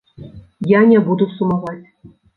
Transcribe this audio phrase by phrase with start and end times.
[0.71, 1.81] Я не буду сумаваць.